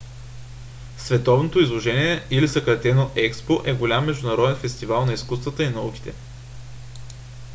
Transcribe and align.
световното 0.97 1.59
изложение 1.59 2.23
или 2.31 2.47
съкратено 2.47 3.11
експо 3.15 3.61
е 3.65 3.73
голям 3.73 4.05
международен 4.05 4.55
фестивал 4.55 5.05
на 5.05 5.13
изкуствата 5.13 5.63
и 5.63 5.69
науките 5.69 6.13